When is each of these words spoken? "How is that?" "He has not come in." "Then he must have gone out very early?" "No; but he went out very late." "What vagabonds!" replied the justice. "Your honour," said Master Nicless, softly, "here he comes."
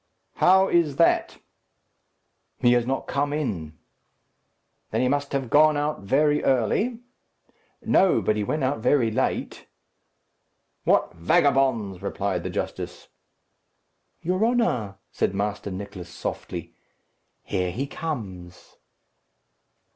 "How 0.37 0.67
is 0.67 0.95
that?" 0.95 1.37
"He 2.57 2.73
has 2.73 2.87
not 2.87 3.05
come 3.07 3.31
in." 3.31 3.77
"Then 4.89 5.01
he 5.01 5.07
must 5.07 5.31
have 5.31 5.51
gone 5.51 5.77
out 5.77 5.99
very 5.99 6.43
early?" 6.43 7.01
"No; 7.85 8.19
but 8.19 8.35
he 8.35 8.43
went 8.43 8.63
out 8.63 8.79
very 8.79 9.11
late." 9.11 9.67
"What 10.85 11.13
vagabonds!" 11.13 12.01
replied 12.01 12.41
the 12.41 12.49
justice. 12.49 13.09
"Your 14.23 14.43
honour," 14.43 14.95
said 15.11 15.35
Master 15.35 15.69
Nicless, 15.69 16.09
softly, 16.09 16.73
"here 17.43 17.69
he 17.69 17.85
comes." 17.85 18.77